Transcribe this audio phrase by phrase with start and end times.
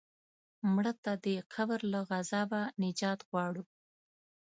[0.73, 3.63] مړه ته د قبر له عذابه نجات غواړو